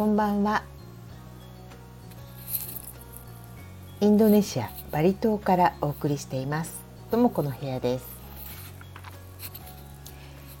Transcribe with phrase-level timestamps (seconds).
[0.00, 0.62] こんばんは。
[4.00, 6.80] インドネシアバリ島からお送りしています。
[7.10, 8.06] ともこの部屋です。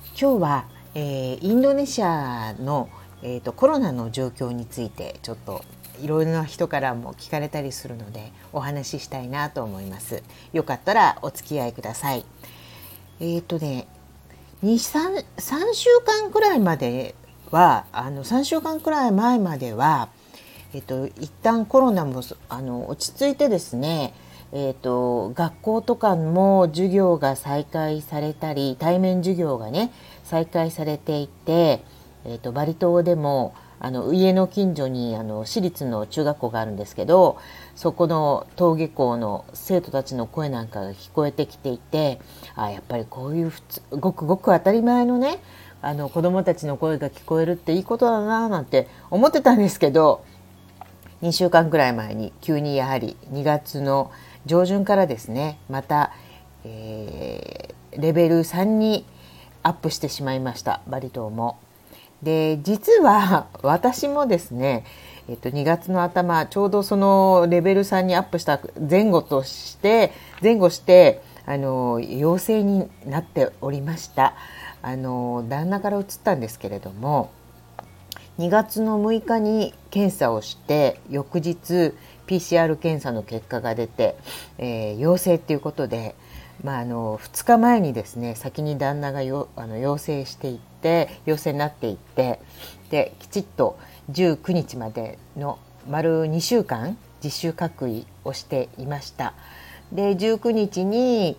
[0.08, 2.90] 今日は、えー、インドネシアの、
[3.22, 5.64] えーと、コロナの状況についてちょっと
[6.02, 10.22] いろいろな人からも聞かれたりするのでお話ししたいなと思います。
[10.52, 12.26] よかったらお付き合いください。
[13.20, 13.86] えっ、ー、とね
[14.62, 17.14] 23 3週間くらいまで
[17.50, 20.08] はあの3週間くらい前までは、
[20.72, 24.14] えっと、一旦コロナもあの落ち着いてですね、
[24.52, 29.90] えっと、学校とかも授業が再開されたり対面授業がね
[30.22, 31.82] 再開されていて、
[32.24, 37.38] えっと、バリ島でもあの家の近所にあの私立の中学校があるんですけど
[37.74, 42.20] そこの登下校の生徒たちの声なんかが聞こえてきていて
[42.54, 45.42] あやっぱりこういう普通ごくごく当たり前のね
[45.82, 50.24] あの子どもたちの声が聞こえるっていいことだななんて思ってたんですけど
[51.22, 54.10] 2週間くらい前に急にやはり2月の
[54.46, 56.12] 上旬からですねまた、
[56.64, 59.04] えー、レベル3に
[59.62, 61.58] アップしてしまいましたバリ島も。
[62.22, 64.84] で実は私もですね、
[65.28, 74.34] えっと、2月の頭ちょうどそのレベル3にアップした前後として前後してあの陽性になっておりました。
[74.82, 77.30] あの旦那から移ったんですけれども
[78.38, 81.92] 2月の6日に検査をして翌日
[82.26, 84.16] PCR 検査の結果が出て、
[84.58, 86.14] えー、陽性っていうことで、
[86.64, 92.40] まあ、あの2日前にですね先に旦那がよあの陽性していって陽性になっていって
[92.90, 93.78] できちっと
[94.10, 95.58] 19日までの
[95.88, 99.34] 丸2週間実習隔離をしていました。
[99.92, 101.36] で19日に、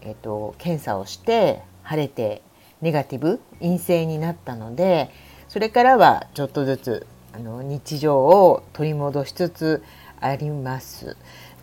[0.00, 2.42] えっと、検査をして晴れて
[2.82, 5.10] ネガティブ陰性になったので
[5.48, 9.82] それからはちょっとずつあの日常を取り戻しつつ
[10.20, 11.16] あります。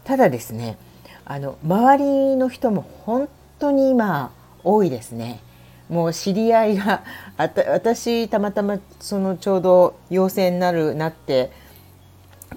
[0.03, 0.77] ただですね
[1.25, 3.27] あの周りの人も本
[3.59, 4.31] 当に今
[4.63, 5.39] 多いですね。
[5.89, 7.03] もう知り合いが
[7.37, 11.51] あた私たまたまそのちょうど陽性になるなって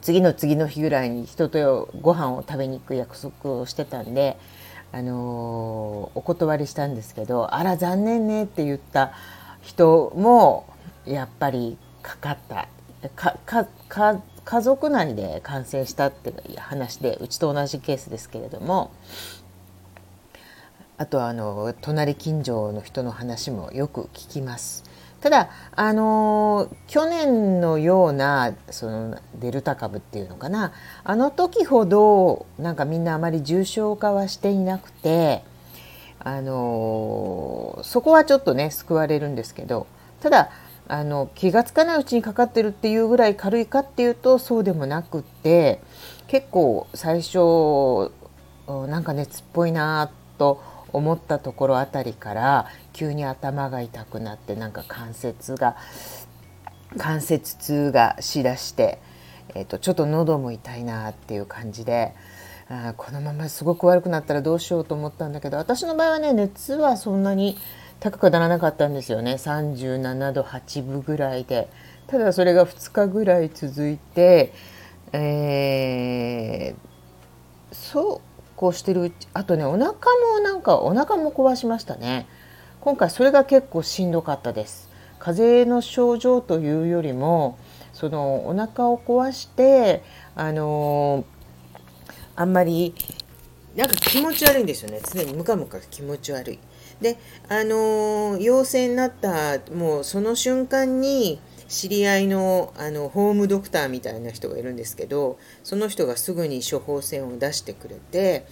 [0.01, 4.39] 次の次の日ぐらいに人とご飯を食べに行く約束をしてたんで
[4.91, 9.13] あのお断りしたんですけどあら残念ねって言った
[9.63, 10.67] 人も
[11.05, 12.69] やっぱりかかった
[14.45, 18.91] 家族内で感染したっていう話でうちと同じケースですけれども
[20.97, 24.88] あとはあの隣近所の人の話もよく聞きます。
[25.21, 30.73] ただあの去年のようなそのデルタ株っていうのかな。
[31.05, 35.43] あの時ほどなんかみんなあまり重症化はしていなくて
[36.21, 39.87] あのそこはちょっとね救われるんですけど。
[40.21, 40.51] ただ
[40.89, 45.81] あの気が付かないうちにかかってるっていうぐらい軽いかっていうとそうでもなくって
[46.27, 48.11] 結構最初
[48.67, 50.63] なんか熱っぽいなと
[50.93, 55.77] 思ったところあたりから急に頭が痛くなってなんか関節が
[56.97, 58.99] 関節痛がしだして、
[59.55, 62.15] えーと、ちょっと喉も痛いなっていう感じで
[62.71, 67.57] あこのまますごく悪くなったらどうしようと思ったんだけど私の場合はね熱はそんなに
[68.01, 69.35] 高くならなかったんですよね。
[69.35, 71.69] 37度8分ぐらいで。
[72.07, 74.53] ただそれが2日ぐらい続いて、
[75.13, 79.95] えー、そうこうしてるうちあとねお腹も
[80.43, 82.27] なんかお腹も壊しましたね。
[82.81, 84.91] 今回それが結構しんどかったです。
[85.21, 87.57] 風邪の症状というよりも
[87.93, 90.03] そのお腹を壊して
[90.35, 91.25] あの
[92.35, 92.97] あんまり
[93.77, 95.01] なんか気持ち悪いんですよね。
[95.05, 96.59] 常にムカムカ気持ち悪い。
[97.01, 97.17] で
[97.49, 108.47] あの陽性になったもうその瞬間に知り合いのあのホームドクターみたいな人がいるんですけどその人がすぐに処方箋を出してくれて、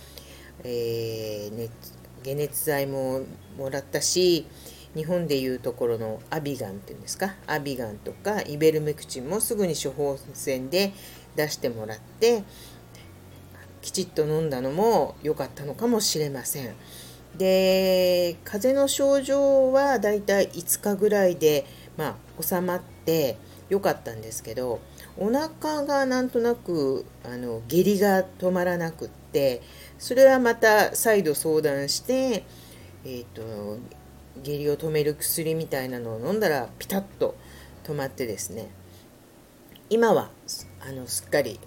[0.62, 1.70] えー、
[2.22, 3.22] 解熱剤も
[3.58, 4.46] もらったし
[4.94, 7.34] 日本でいうところのアビガンっていうんですか？
[7.46, 10.92] アビガンとかイベルメクチンもすぐに処方箋で
[11.36, 12.44] 出してもらって
[13.82, 16.74] きちっと飲んだのも良かったのかもしれません。
[17.36, 21.66] で風邪の症状はだいたい5日ぐらいで、
[21.96, 23.36] まあ、収まって
[23.68, 24.80] 良かったんですけど
[25.18, 29.62] お腹がなんとなくあの下痢が止まらなくって
[29.98, 32.44] それはまた再度相談して、
[33.04, 33.78] えーと、
[34.42, 37.34] 下痢を止める薬みたいなのを飲んだらピタッと
[37.84, 38.68] 止まってですね。
[39.88, 40.30] 今は
[40.80, 41.60] あのすっかり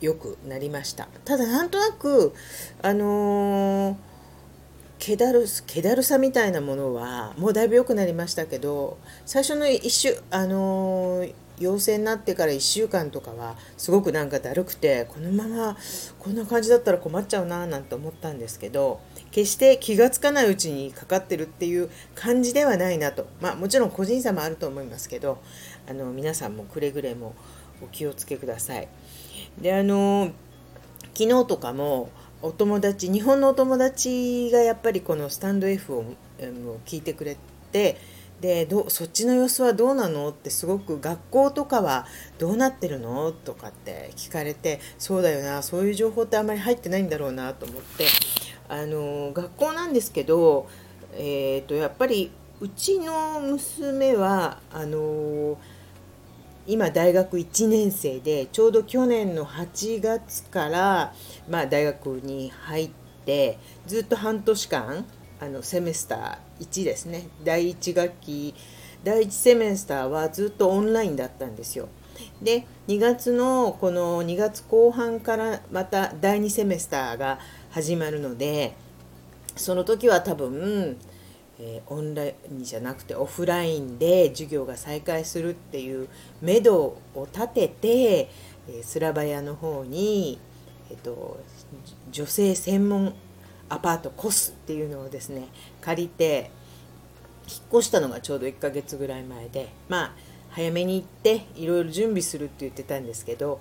[0.00, 1.08] 良くなりました。
[1.24, 2.34] ただなんとなく
[2.82, 3.96] あのー、
[5.00, 11.26] 気だる気だるさみたいなものはもうだいぶ良くなりましたけど最初の一週あの、
[11.58, 15.76] 陽性になってから1週間とかはすごくなんかだるくてこのまま
[16.18, 19.00] こんな感じだったら困っちゃうななんて思ったんですけど
[19.30, 25.40] 決して気が付かないうちにかかってるっていう感じではないなとまあもちろん個人差もあると思いますけど
[25.88, 27.34] あの皆さんもくれぐれも
[27.82, 28.88] お気をつけください。
[29.60, 30.32] であの
[31.14, 32.10] 昨日とかも
[32.42, 36.04] お友達日本のお友達がやっぱりこのスタンド F を
[36.86, 37.36] 聞いてくれ
[37.70, 37.98] て
[38.40, 42.06] でどそっちの様子はどうなのってすごく学校とかは
[42.38, 48.06] どうなってるのとかって聞かれてそうだよなそういう情報ってあんまり入ってないんだろうなと思って
[48.68, 50.66] あの学校なんですけど、
[51.12, 55.58] えー、とやっぱりうちの娘はあの
[56.70, 61.12] 今大学1年生でちょうど去年の8月から、
[61.48, 62.90] まあ、大学に入っ
[63.26, 63.58] て
[63.88, 65.04] ずっと半年間
[65.40, 68.54] あのセメスター1ですね第1学期
[69.02, 71.88] 第1セメスターはずっとオンラインだったんですよ。
[72.40, 77.40] で2月のこの2月後半からまた第2セメスターが
[77.70, 78.76] 始まるので
[79.56, 80.96] その時は多分、
[81.60, 86.08] えー、オンラインじゃなくてオフラインで授業が再開するっていう
[86.40, 90.40] めどを立てて、えー、スラバヤの方に、
[90.90, 91.38] えーと
[92.10, 93.14] 女性専門
[93.68, 95.48] アパートコスっていうのをですね
[95.80, 96.50] 借りて
[97.48, 100.12] 引っ越したのがちょうど1ヶ月ぐらい前でまあ
[100.50, 103.60] 早めに行っていろいろ準備するって言ってたんですけど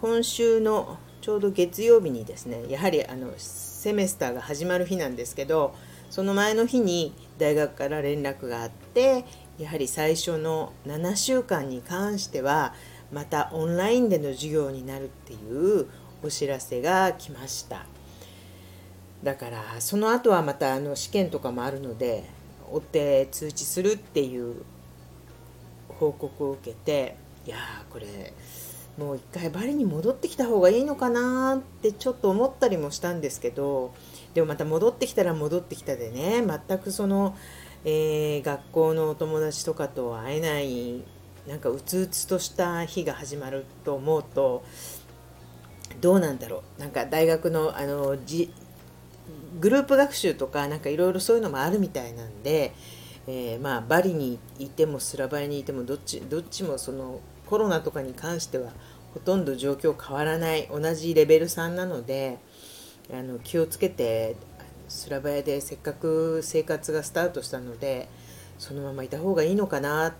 [0.00, 5.74] 今週のちょうど月曜日にですねやはりあのセメスターが始まる日なんですけど
[6.10, 9.24] その前の日に大学から連絡があって
[9.58, 12.74] やはり最初の7週間に関しては
[13.12, 15.86] またオンラインでの授業になるっていう
[16.22, 17.86] お知らせが来ました。
[19.22, 22.24] だからその後はまたあの試験とかもあるので
[22.70, 24.62] 追って通知するっていう
[25.88, 27.56] 報告を受けていや
[27.90, 28.32] これ
[28.98, 33.94] もう一回バリに戻ってきた方がいいのかなってちょっと思ったりもしたんですけど
[34.34, 37.36] でもまた戻ってきたら戻ってきたでね全くその、
[37.84, 41.04] えー、学校のお友達とかと会えない
[41.46, 44.64] なんかうつうつとした日が始まると思うと
[46.00, 46.80] どうなんだろう。
[46.80, 48.52] なんか大学のあのじ
[49.58, 52.72] グループ学習とかなんかいろいろそういうのもあるみたいなんで、
[53.26, 58.70] えー、まあバリにいてもスラバヤにいてもどっちどっちもそのコロナとかに関しては
[59.14, 62.38] ほとんど状況変わらない同じレベル3なので
[63.12, 64.36] あの気をつけて
[64.88, 68.08] スラバヤでせっかく生活がスタートしたので
[68.58, 70.14] そのままいた方がいいのかな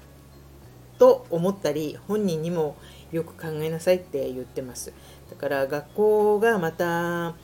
[0.98, 2.76] と思ったり本人にも
[3.12, 4.92] よく考えなさいって言ってます。
[5.30, 7.34] だから学校がまた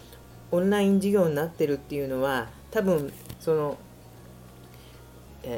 [0.51, 3.79] オンライン授業になってるっていうのは多分その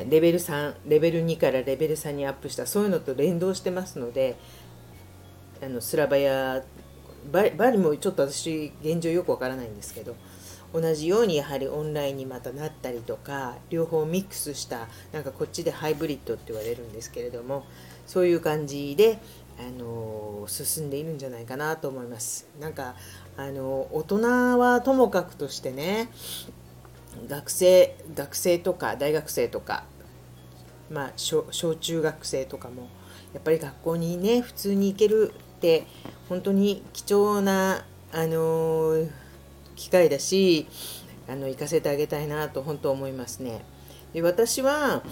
[0.08, 4.36] レベル3レベル2からレベル3にアップしたそういうのと連動してますので
[5.62, 6.62] あのスラバや
[7.30, 10.16] ババリもちょっと私現状よくわからないんですけど
[10.72, 17.64] 同じようにやはりオンラインにまたなったりとか両方ミックスしたなんかこっちでハイブリッドって言われるんですけれども
[18.06, 19.18] そういう感じで
[19.58, 22.46] あの進んでいるんじゃないかなと思います。
[22.60, 22.94] なんか
[23.38, 26.10] あの大人はともかくとしてね
[27.28, 29.84] 学生学生とか大学生とか、
[30.90, 32.88] まあ、小中学生とかも
[33.34, 35.86] やっぱり学校にね普通に行けるって
[36.28, 39.06] 本当に貴重なあの
[39.74, 40.66] 機会だし
[41.28, 43.64] あの行かせてあげたいなと本当思いますね。
[44.12, 45.02] で私は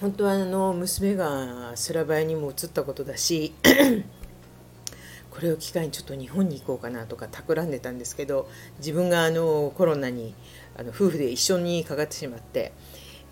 [0.00, 3.54] 本当はあの娘がスラバヤにも移ったことだし
[5.32, 10.34] これを機会にちょっと日本に行こうかなとか企んでたんですけど自分があのコロナに
[10.76, 12.72] あの夫婦で一緒にかかってしまって、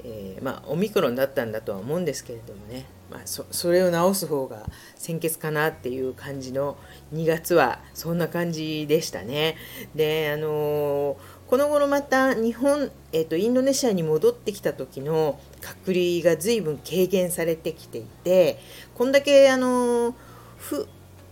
[0.03, 4.65] えー、まあ、オミクロンだったんだとは思うんですけれどもね、まあ、そそれを治す方が
[4.97, 6.79] 先決かなっていう感じの
[7.13, 9.57] 2月はそんな感じでしたね。
[9.95, 18.61] であのーこの頃また日本、えーと、インドネシアに戻ってきた時の隔離が随分軽減されてきていて
[18.95, 20.15] こんだけあの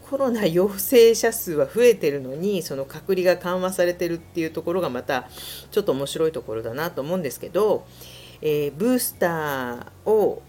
[0.08, 5.28] コロナ陽性者数は増えてるのにその隔離が緩和されてるっていうところがまた
[5.70, 7.86] ちょっと面白いところだなと思うんですけど、
[8.40, 10.42] えー、ブースターを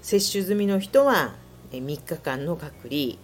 [0.00, 1.34] 接種済みの人は
[1.70, 3.16] 3日間の隔離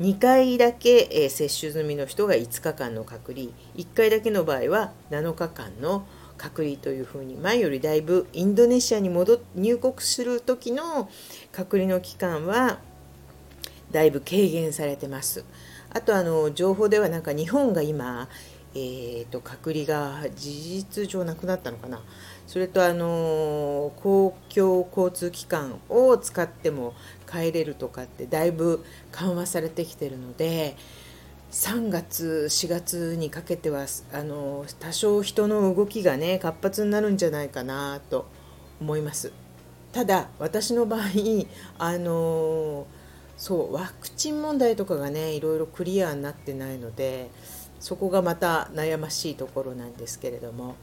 [0.00, 11.10] 2回だけ、え接種済みの人が5日間の隔離1回だけの場合は7日間の隔離というふうに前よりだいぶインドネシアに戻入国する時の
[11.50, 12.78] 隔離の期間は
[13.90, 15.44] だいぶ軽減されてます。
[15.90, 18.28] あとあの情報ではなんか日本が今、
[18.74, 22.00] えーと、隔離が事実上なくなったのかな
[22.46, 26.94] それとあの公共交通機関を使っても
[27.30, 30.76] 帰れるとかってだいぶ緩和されてきてるので
[31.50, 38.26] 3月4月にかけてはあの多少人の動きがね活発になるんじゃないかなと
[38.80, 39.32] 思います
[39.92, 41.00] ただ私の場合
[41.78, 42.86] あの
[43.38, 47.30] そうワクチン問題とかがねいろいろクリアになってないので
[47.80, 50.74] そこがまた悩ましいところなんですけれども。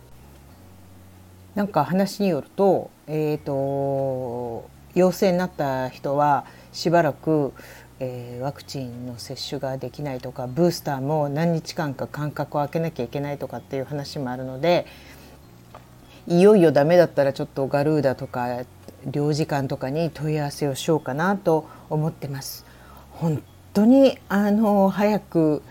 [1.53, 7.53] なんか話によると,、えーと、陽性になった人はしばらく、
[8.01, 14.85] えー、ワクチンの接種ができないとかブースターも何日間か間隔を空けなきゃいけないとかっていう話もあるので
[16.27, 18.65] いよいよダメだったらちょっとガルーダとか
[19.05, 22.65] 領事館とかに問い合わせをしようかなと思ってます。
[23.11, 23.41] 本
[23.73, 25.61] 当にあの早く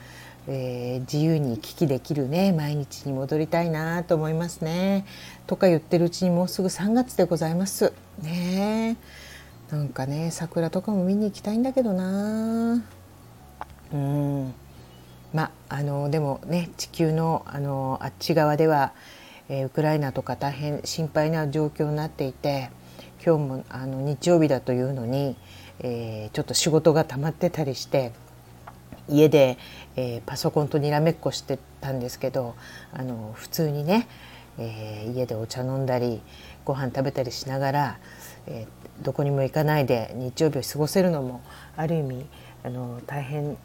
[0.46, 5.06] えー、自由に行き来できるね毎日に戻りたいなと思いますね。
[5.46, 7.92] とか言ってるうちにもうすぐ3月でございます。
[8.22, 8.96] ね
[9.70, 12.84] なんかね桜とかも見に行きたいんだけどな
[13.92, 14.54] うん
[15.32, 18.92] まあのでもね地球のあのあっち側では、
[19.48, 22.70] えー、ウクライナとか大変心配な状況になっていて
[23.24, 25.34] 今日もあの日曜日だというのに、
[25.80, 28.12] えー、ちょっと仕事が溜まってたりして
[29.08, 29.56] 家で、
[29.96, 32.54] えー、パソコンとにらめっこしてたんですけど
[32.92, 34.08] あの普通にね、
[34.58, 36.20] えー、家でお茶飲んだり
[36.66, 37.98] ご飯食べたりしながら、
[38.46, 38.66] え、
[39.02, 41.42] どこにも行かないで日曜日を過ごせるのも
[41.76, 42.26] ある意味
[42.62, 43.56] あの大変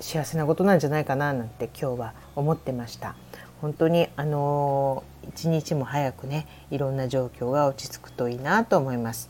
[0.00, 3.16] 幸せなことなんじゃないかななんて今日は思ってました。
[3.60, 9.28] 本当にあの一日も早くねいろんな状況が落ち着くといいなと思います。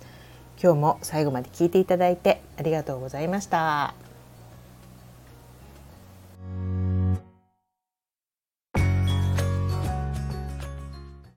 [0.62, 4.05] 今日も最後まで聞いていただいてありがとうございました。